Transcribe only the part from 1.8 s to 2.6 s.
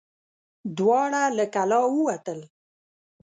ووتل.